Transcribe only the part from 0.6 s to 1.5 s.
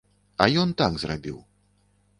ён так зрабіў.